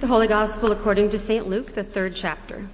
[0.00, 1.46] The Holy Gospel according to St.
[1.46, 2.70] Luke, the third chapter.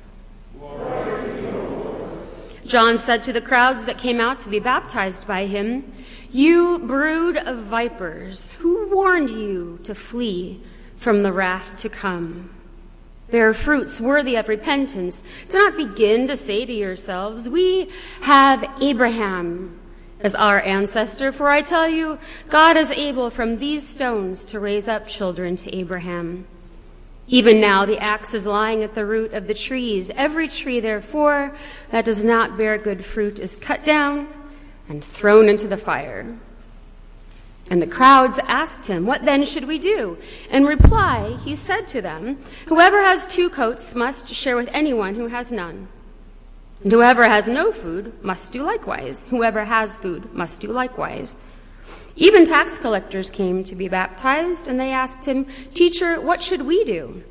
[2.64, 5.92] John said to the crowds that came out to be baptized by him,
[6.30, 10.62] You brood of vipers, who warned you to flee
[10.94, 12.50] from the wrath to come?
[13.28, 15.24] Bear fruits worthy of repentance.
[15.48, 17.90] Do not begin to say to yourselves, We
[18.20, 19.80] have Abraham
[20.20, 22.20] as our ancestor, for I tell you,
[22.50, 26.46] God is able from these stones to raise up children to Abraham.
[27.28, 30.10] Even now the axe is lying at the root of the trees.
[30.10, 31.56] Every tree, therefore,
[31.90, 34.28] that does not bear good fruit is cut down
[34.88, 36.38] and thrown into the fire.
[37.68, 40.18] And the crowds asked him, What then should we do?
[40.50, 45.26] In reply, he said to them, Whoever has two coats must share with anyone who
[45.26, 45.88] has none.
[46.84, 49.24] And whoever has no food must do likewise.
[49.30, 51.34] Whoever has food must do likewise.
[52.16, 56.82] Even tax collectors came to be baptized, and they asked him, Teacher, what should we
[56.84, 57.22] do?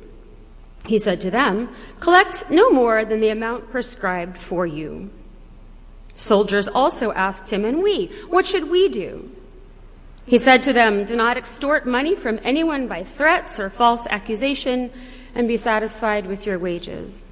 [0.86, 1.68] He said to them,
[1.98, 5.10] Collect no more than the amount prescribed for you.
[6.14, 9.28] Soldiers also asked him, And we, what should we do?
[10.24, 14.92] He said to them, Do not extort money from anyone by threats or false accusation,
[15.34, 17.24] and be satisfied with your wages.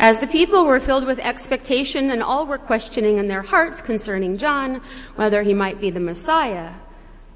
[0.00, 4.38] As the people were filled with expectation and all were questioning in their hearts concerning
[4.38, 4.80] John
[5.16, 6.74] whether he might be the Messiah,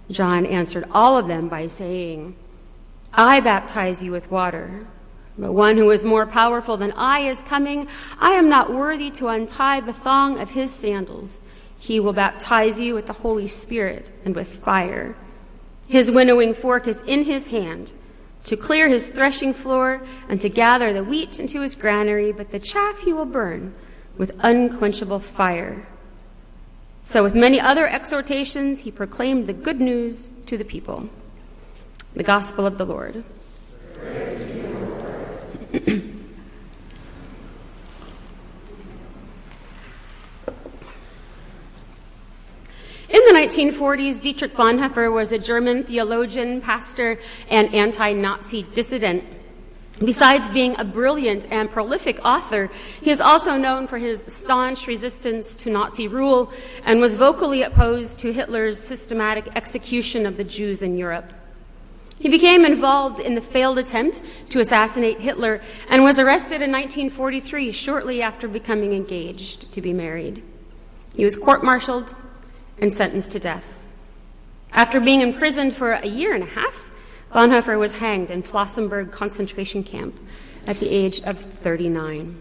[0.08, 2.36] John answered all of them by saying,
[3.12, 4.86] I baptize you with water,
[5.36, 7.88] but one who is more powerful than I is coming.
[8.20, 11.40] I am not worthy to untie the thong of his sandals.
[11.76, 15.16] He will baptize you with the Holy Spirit and with fire.
[15.88, 17.92] His winnowing fork is in his hand
[18.44, 22.58] to clear his threshing floor and to gather the wheat into his granary, but the
[22.58, 23.74] chaff he will burn
[24.16, 25.86] with unquenchable fire.
[27.00, 31.08] So, with many other exhortations, he proclaimed the good news to the people.
[32.14, 33.24] The Gospel of the Lord.
[43.52, 47.18] 1940s, Dietrich Bonhoeffer was a German theologian, pastor,
[47.50, 49.24] and anti Nazi dissident.
[49.98, 52.70] Besides being a brilliant and prolific author,
[53.02, 56.50] he is also known for his staunch resistance to Nazi rule
[56.86, 61.30] and was vocally opposed to Hitler's systematic execution of the Jews in Europe.
[62.18, 67.70] He became involved in the failed attempt to assassinate Hitler and was arrested in 1943
[67.70, 70.42] shortly after becoming engaged to be married.
[71.14, 72.14] He was court martialed
[72.78, 73.82] and sentenced to death.
[74.72, 76.90] After being imprisoned for a year and a half,
[77.32, 80.18] Bonhoeffer was hanged in Flossenburg concentration camp
[80.66, 82.40] at the age of 39.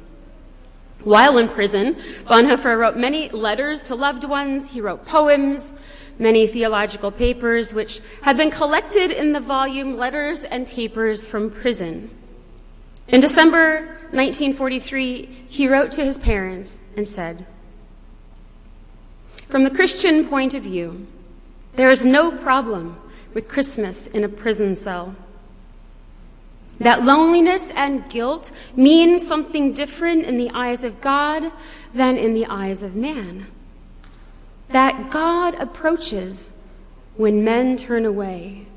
[1.04, 4.72] While in prison, Bonhoeffer wrote many letters to loved ones.
[4.72, 5.74] He wrote poems,
[6.20, 12.10] many theological papers, which have been collected in the volume Letters and Papers from Prison.
[13.08, 17.48] In December 1943, he wrote to his parents and said,
[19.52, 21.06] from the Christian point of view,
[21.76, 22.98] there is no problem
[23.34, 25.14] with Christmas in a prison cell.
[26.80, 31.52] That loneliness and guilt mean something different in the eyes of God
[31.94, 33.48] than in the eyes of man.
[34.70, 36.52] That God approaches
[37.18, 38.68] when men turn away.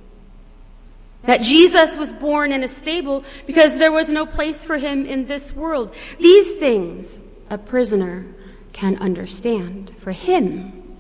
[1.23, 5.27] That Jesus was born in a stable because there was no place for him in
[5.27, 5.95] this world.
[6.19, 8.27] These things a prisoner
[8.75, 9.95] can understand.
[9.97, 10.99] For him,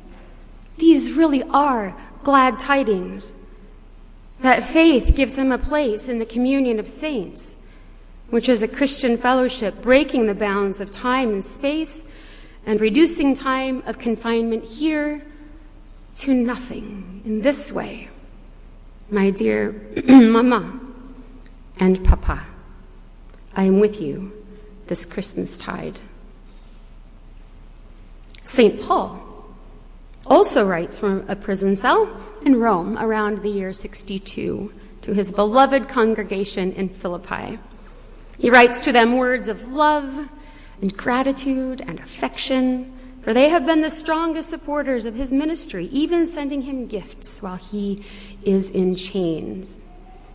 [0.78, 3.34] these really are glad tidings.
[4.40, 7.56] That faith gives him a place in the communion of saints,
[8.30, 12.06] which is a Christian fellowship breaking the bounds of time and space
[12.64, 15.22] and reducing time of confinement here
[16.16, 18.08] to nothing in this way.
[19.10, 19.72] My dear
[20.06, 20.80] Mama
[21.78, 22.44] and Papa,
[23.54, 24.32] I am with you
[24.86, 26.00] this Christmas tide.
[28.44, 28.78] St.
[28.78, 29.20] Paul
[30.26, 35.88] also writes from a prison cell in Rome around the year 62 to his beloved
[35.88, 37.58] congregation in Philippi.
[38.38, 40.28] He writes to them words of love
[40.82, 42.92] and gratitude and affection,
[43.22, 47.56] for they have been the strongest supporters of his ministry, even sending him gifts while
[47.56, 48.04] he
[48.42, 49.80] is in chains.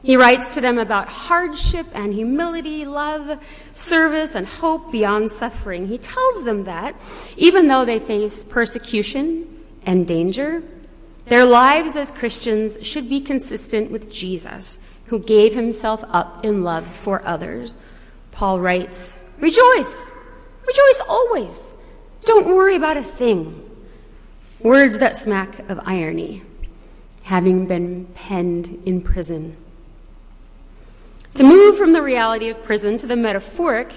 [0.02, 3.38] He writes to them about hardship and humility, love,
[3.72, 5.88] service, and hope beyond suffering.
[5.88, 6.96] He tells them that
[7.36, 10.64] even though they face persecution and danger,
[11.26, 16.88] their lives as Christians should be consistent with Jesus, who gave himself up in love
[16.88, 17.76] for others.
[18.32, 20.14] Paul writes, Rejoice!
[20.66, 21.74] Rejoice always!
[22.22, 23.66] Don't worry about a thing.
[24.60, 26.44] Words that smack of irony,
[27.24, 29.58] having been penned in prison.
[31.36, 33.94] To move from the reality of prison to the metaphoric,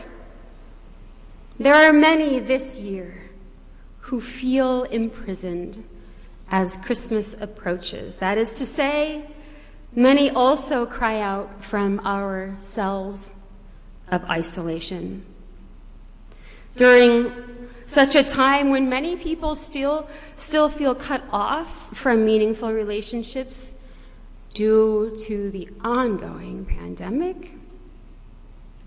[1.59, 3.31] there are many this year
[4.01, 5.85] who feel imprisoned
[6.51, 8.19] as Christmas approaches.
[8.19, 9.27] That is to say,
[9.95, 13.31] many also cry out from our cells
[14.09, 15.25] of isolation.
[16.77, 17.33] During
[17.83, 23.75] such a time when many people still, still feel cut off from meaningful relationships
[24.55, 27.55] due to the ongoing pandemic,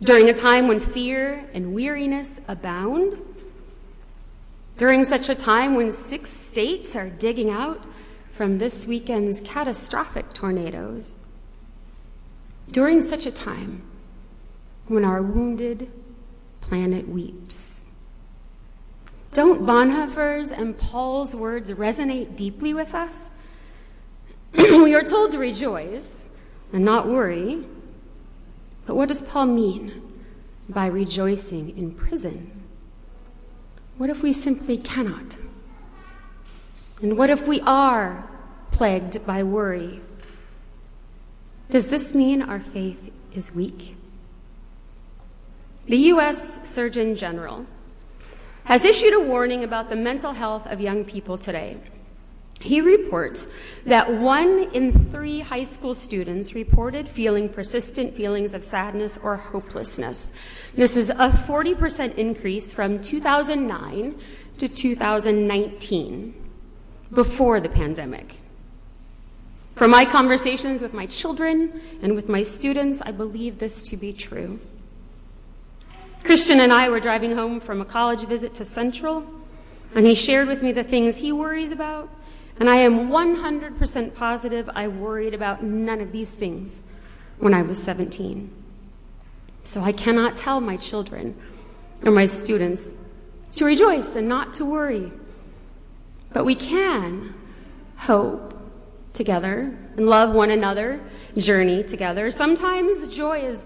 [0.02, 3.18] during a time when fear and weariness abound,
[4.78, 7.84] during such a time when six states are digging out
[8.32, 11.16] from this weekend's catastrophic tornadoes,
[12.72, 13.82] during such a time
[14.88, 15.90] when our wounded
[16.62, 17.88] planet weeps.
[19.32, 23.32] Don't Bonhoeffer's and Paul's words resonate deeply with us?
[24.58, 26.28] we are told to rejoice
[26.72, 27.66] and not worry.
[28.86, 30.02] But what does Paul mean
[30.70, 32.64] by rejoicing in prison?
[33.98, 35.38] What if we simply cannot?
[37.02, 38.30] And what if we are
[38.72, 40.02] plagued by worry?
[41.70, 43.96] Does this mean our faith is weak?
[45.88, 46.70] The U.S.
[46.70, 47.66] Surgeon General
[48.66, 51.78] has issued a warning about the mental health of young people today.
[52.62, 53.48] He reports
[53.86, 60.32] that one in three high school students reported feeling persistent feelings of sadness or hopelessness.
[60.76, 64.16] This is a 40% increase from 2009
[64.58, 66.34] to 2019,
[67.12, 68.38] before the pandemic.
[69.76, 74.14] From my conversations with my children and with my students, I believe this to be
[74.14, 74.60] true.
[76.24, 79.26] Christian and I were driving home from a college visit to Central,
[79.94, 82.10] and he shared with me the things he worries about
[82.60, 86.82] and I am 100% positive I worried about none of these things
[87.38, 88.50] when I was 17.
[89.60, 91.36] So I cannot tell my children
[92.04, 92.94] or my students
[93.56, 95.12] to rejoice and not to worry.
[96.32, 97.34] But we can
[97.98, 98.54] hope
[99.14, 101.02] together and love one another,
[101.36, 102.32] journey together.
[102.32, 103.66] Sometimes joy is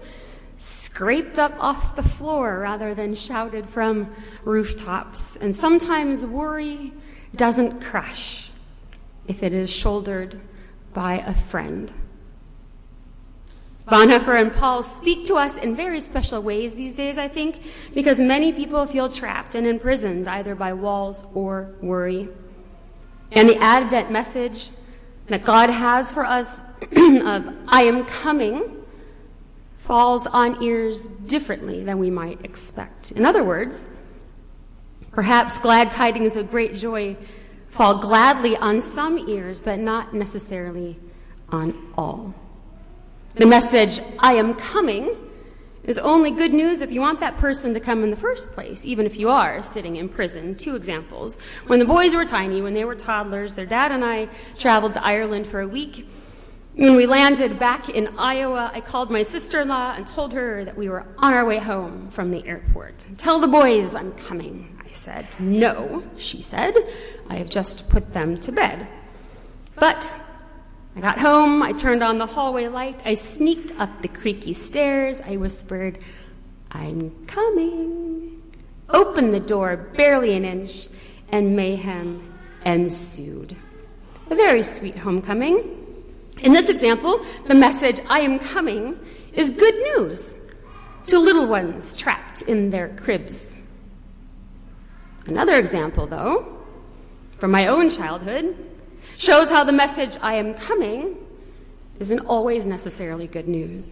[0.56, 4.12] scraped up off the floor rather than shouted from
[4.44, 5.36] rooftops.
[5.36, 6.92] And sometimes worry
[7.36, 8.49] doesn't crush
[9.26, 10.40] if it is shouldered
[10.92, 11.92] by a friend.
[13.86, 17.62] Bonhoeffer and Paul speak to us in very special ways these days, I think,
[17.92, 22.28] because many people feel trapped and imprisoned either by walls or worry.
[23.32, 24.70] And the Advent message
[25.26, 26.60] that God has for us
[26.96, 28.76] of I am coming
[29.78, 33.10] falls on ears differently than we might expect.
[33.12, 33.88] In other words,
[35.10, 37.16] perhaps glad tidings of great joy
[37.70, 40.98] fall gladly on some ears, but not necessarily
[41.48, 42.34] on all.
[43.36, 45.16] The message, I am coming,
[45.84, 48.84] is only good news if you want that person to come in the first place,
[48.84, 50.54] even if you are sitting in prison.
[50.54, 51.38] Two examples.
[51.68, 54.28] When the boys were tiny, when they were toddlers, their dad and I
[54.58, 56.06] traveled to Ireland for a week.
[56.74, 60.64] When we landed back in Iowa, I called my sister in law and told her
[60.64, 63.06] that we were on our way home from the airport.
[63.16, 64.79] Tell the boys I'm coming.
[64.90, 66.74] I said, No, she said.
[67.28, 68.88] I have just put them to bed.
[69.76, 70.16] But
[70.96, 75.20] I got home, I turned on the hallway light, I sneaked up the creaky stairs,
[75.24, 76.00] I whispered,
[76.72, 78.42] I'm coming.
[78.88, 80.88] Opened the door barely an inch,
[81.30, 82.34] and mayhem
[82.66, 83.54] ensued.
[84.28, 85.76] A very sweet homecoming.
[86.40, 88.98] In this example, the message, I am coming,
[89.32, 90.34] is good news
[91.06, 93.54] to little ones trapped in their cribs.
[95.26, 96.58] Another example, though,
[97.38, 98.56] from my own childhood,
[99.16, 101.16] shows how the message, I am coming,
[101.98, 103.90] isn't always necessarily good news.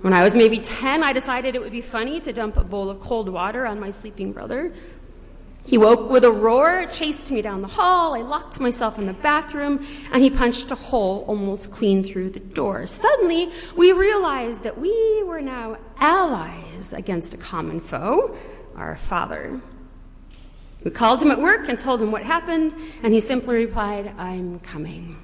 [0.00, 2.90] When I was maybe 10, I decided it would be funny to dump a bowl
[2.90, 4.72] of cold water on my sleeping brother.
[5.64, 8.14] He woke with a roar, chased me down the hall.
[8.14, 12.40] I locked myself in the bathroom, and he punched a hole almost clean through the
[12.40, 12.86] door.
[12.88, 18.36] Suddenly, we realized that we were now allies against a common foe,
[18.74, 19.60] our father.
[20.84, 24.58] We called him at work and told him what happened, and he simply replied, I'm
[24.60, 25.16] coming.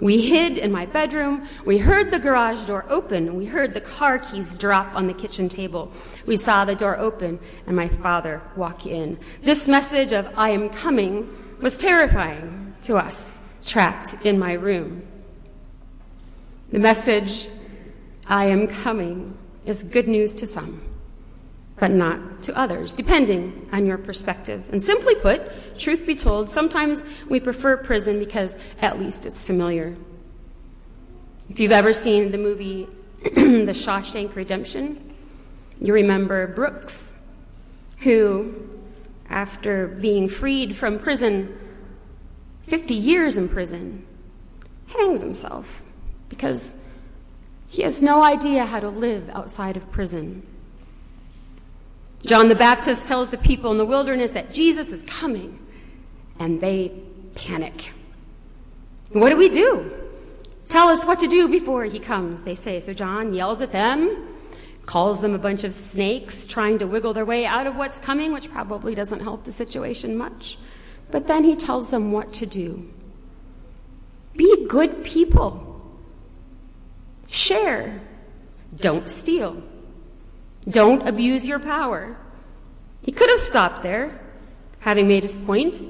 [0.00, 1.46] We hid in my bedroom.
[1.64, 3.36] We heard the garage door open.
[3.36, 5.92] We heard the car keys drop on the kitchen table.
[6.24, 9.18] We saw the door open and my father walk in.
[9.42, 11.28] This message of I am coming
[11.60, 15.06] was terrifying to us, trapped in my room.
[16.72, 17.48] The message,
[18.26, 20.80] I am coming, is good news to some
[21.80, 24.62] but not to others, depending on your perspective.
[24.70, 29.96] And simply put, truth be told, sometimes we prefer prison because at least it's familiar.
[31.48, 32.86] If you've ever seen the movie
[33.22, 35.14] The Shawshank Redemption,
[35.80, 37.14] you remember Brooks,
[37.98, 38.68] who,
[39.28, 41.58] after being freed from prison,
[42.66, 44.06] 50 years in prison,
[44.86, 45.82] hangs himself
[46.28, 46.74] because
[47.68, 50.46] he has no idea how to live outside of prison.
[52.26, 55.58] John the Baptist tells the people in the wilderness that Jesus is coming,
[56.38, 56.92] and they
[57.34, 57.92] panic.
[59.10, 59.90] What do we do?
[60.68, 62.78] Tell us what to do before he comes, they say.
[62.78, 64.28] So John yells at them,
[64.86, 68.32] calls them a bunch of snakes trying to wiggle their way out of what's coming,
[68.32, 70.58] which probably doesn't help the situation much.
[71.10, 72.88] But then he tells them what to do.
[74.36, 75.66] Be good people.
[77.26, 78.00] Share.
[78.76, 79.62] Don't steal.
[80.68, 82.16] Don't abuse your power.
[83.02, 84.20] He could have stopped there,
[84.80, 85.82] having made his point,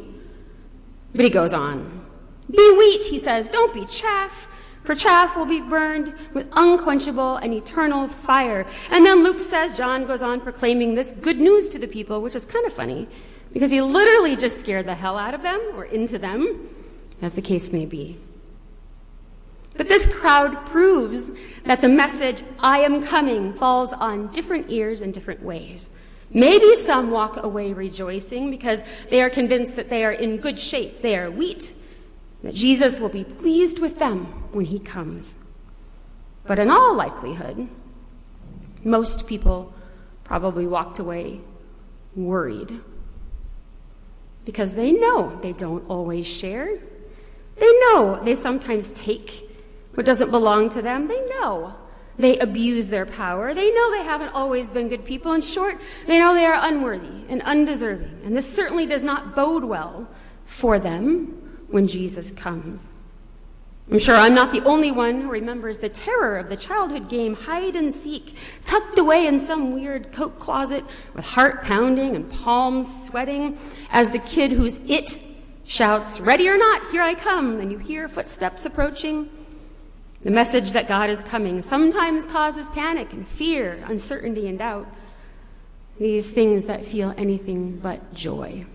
[1.14, 2.06] but he goes on.
[2.50, 4.48] Be wheat, he says, don't be chaff,
[4.84, 8.66] for chaff will be burned with unquenchable and eternal fire.
[8.90, 12.34] And then Luke says, John goes on proclaiming this good news to the people, which
[12.34, 13.08] is kind of funny,
[13.52, 16.68] because he literally just scared the hell out of them, or into them,
[17.20, 18.18] as the case may be.
[19.76, 21.30] But this crowd proves
[21.64, 25.90] that the message, I am coming, falls on different ears in different ways.
[26.32, 31.02] Maybe some walk away rejoicing because they are convinced that they are in good shape,
[31.02, 31.74] they are wheat,
[32.42, 35.36] that Jesus will be pleased with them when he comes.
[36.44, 37.68] But in all likelihood,
[38.84, 39.74] most people
[40.24, 41.40] probably walked away
[42.14, 42.80] worried
[44.44, 46.78] because they know they don't always share.
[47.56, 49.49] They know they sometimes take
[49.94, 51.74] what doesn't belong to them, they know
[52.20, 53.54] they abuse their power.
[53.54, 55.32] They know they haven't always been good people.
[55.32, 58.20] In short, they know they are unworthy and undeserving.
[58.24, 60.06] And this certainly does not bode well
[60.44, 62.90] for them when Jesus comes.
[63.90, 67.34] I'm sure I'm not the only one who remembers the terror of the childhood game
[67.34, 73.06] hide and seek, tucked away in some weird coat closet with heart pounding and palms
[73.06, 73.58] sweating
[73.90, 75.20] as the kid who's it
[75.64, 79.28] shouts, Ready or not, here I come, and you hear footsteps approaching.
[80.22, 84.86] The message that God is coming sometimes causes panic and fear, uncertainty and doubt.
[85.98, 88.66] These things that feel anything but joy.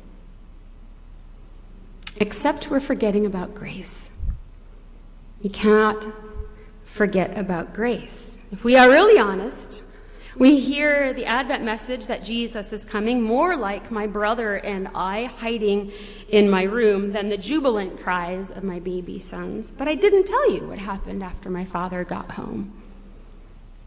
[2.17, 4.11] Except we're forgetting about grace.
[5.43, 6.05] We cannot
[6.83, 8.39] forget about grace.
[8.51, 9.85] If we are really honest,
[10.38, 15.25] we hear the Advent message that Jesus is coming more like my brother and I
[15.25, 15.92] hiding
[16.27, 19.72] in my room than the jubilant cries of my baby sons.
[19.72, 22.74] But I didn't tell you what happened after my father got home.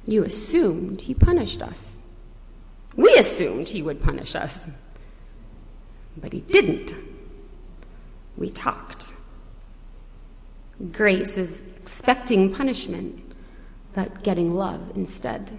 [0.07, 1.99] You assumed he punished us.
[2.97, 4.71] We assumed he would punish us.
[6.17, 6.95] But he didn't.
[8.39, 9.13] We talked.
[10.93, 13.35] Grace is expecting punishment,
[13.93, 15.59] but getting love instead.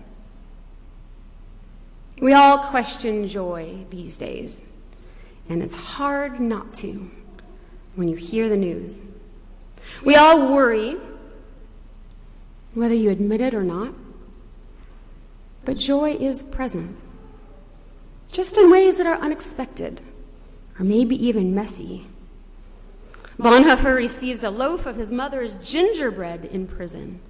[2.20, 4.64] We all question joy these days,
[5.48, 7.10] and it's hard not to
[7.96, 9.04] when you hear the news.
[10.04, 10.98] We all worry,
[12.74, 13.94] whether you admit it or not,
[15.64, 17.02] but joy is present,
[18.32, 20.02] just in ways that are unexpected,
[20.78, 22.08] or maybe even messy.
[23.40, 27.22] Bonhoeffer receives a loaf of his mother's gingerbread in prison,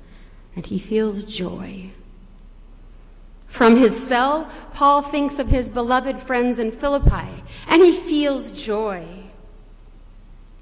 [0.56, 1.92] and he feels joy.
[3.50, 9.06] From his cell, Paul thinks of his beloved friends in Philippi, and he feels joy.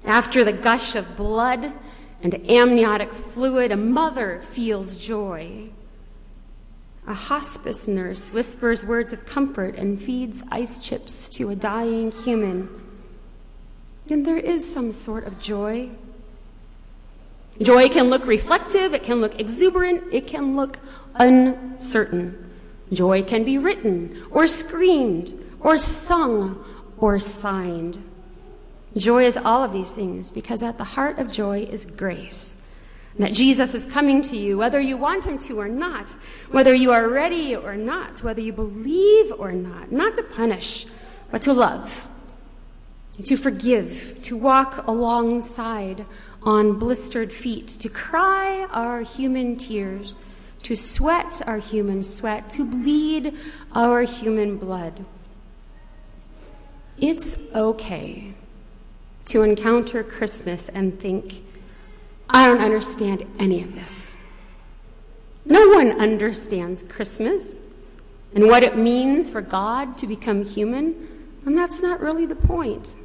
[0.04, 1.72] After the gush of blood
[2.22, 5.68] and amniotic fluid, a mother feels joy.
[7.06, 12.68] A hospice nurse whispers words of comfort and feeds ice chips to a dying human.
[14.10, 15.90] And there is some sort of joy.
[17.60, 20.78] Joy can look reflective, it can look exuberant, it can look
[21.14, 22.47] uncertain.
[22.92, 26.64] Joy can be written, or screamed, or sung,
[26.96, 28.02] or signed.
[28.96, 32.60] Joy is all of these things because at the heart of joy is grace.
[33.18, 36.10] That Jesus is coming to you, whether you want him to or not,
[36.50, 40.86] whether you are ready or not, whether you believe or not, not to punish,
[41.30, 42.08] but to love,
[43.24, 46.06] to forgive, to walk alongside
[46.42, 50.14] on blistered feet, to cry our human tears
[50.62, 53.34] to sweat our human sweat, to bleed
[53.74, 55.04] our human blood.
[56.98, 58.34] It's okay
[59.26, 61.42] to encounter Christmas and think,
[62.28, 64.18] I don't understand any of this.
[65.44, 67.60] No one understands Christmas
[68.34, 70.94] and what it means for God to become human,
[71.46, 72.96] and that's not really the point.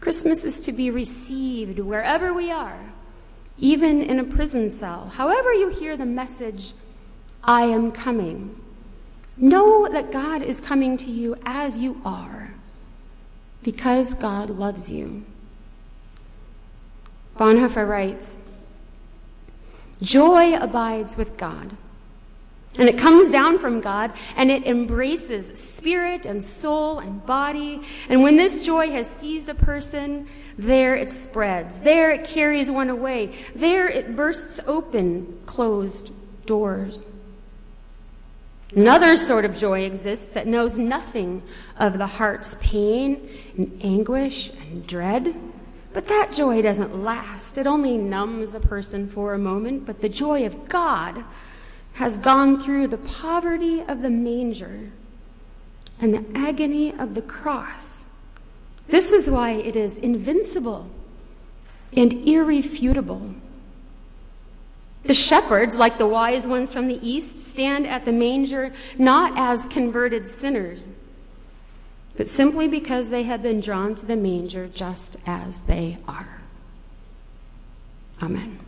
[0.00, 2.92] Christmas is to be received wherever we are
[3.58, 5.12] even in a prison cell.
[5.14, 6.72] However, you hear the message,
[7.42, 8.60] I am coming.
[9.36, 12.54] Know that God is coming to you as you are
[13.62, 15.24] because God loves you.
[17.36, 18.38] Bonhoeffer writes
[20.00, 21.76] Joy abides with God.
[22.78, 27.80] And it comes down from God and it embraces spirit and soul and body.
[28.08, 30.28] And when this joy has seized a person,
[30.58, 31.82] there it spreads.
[31.82, 33.34] There it carries one away.
[33.54, 36.12] There it bursts open closed
[36.44, 37.02] doors.
[38.74, 41.42] Another sort of joy exists that knows nothing
[41.78, 45.34] of the heart's pain and anguish and dread.
[45.92, 47.56] But that joy doesn't last.
[47.56, 49.86] It only numbs a person for a moment.
[49.86, 51.24] But the joy of God
[51.96, 54.90] has gone through the poverty of the manger
[55.98, 58.04] and the agony of the cross.
[58.86, 60.90] This is why it is invincible
[61.96, 63.34] and irrefutable.
[65.04, 69.66] The shepherds, like the wise ones from the east, stand at the manger not as
[69.66, 70.90] converted sinners,
[72.14, 76.42] but simply because they have been drawn to the manger just as they are.
[78.20, 78.65] Amen.